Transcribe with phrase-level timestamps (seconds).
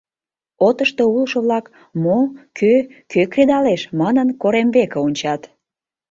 [0.67, 1.65] Отышто улшо-влак,
[2.03, 2.19] «мо?
[2.57, 2.73] кӧ?
[3.11, 5.41] кӧ кредалеш?» манын, корем веке ончат.